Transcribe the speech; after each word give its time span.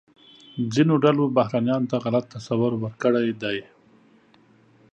ځینو 0.73 0.93
ډلو 1.03 1.23
بهرنیانو 1.37 1.89
ته 1.91 1.97
غلط 2.05 2.25
تصور 2.35 2.71
ورکړی 2.83 3.27
دی. 3.41 3.57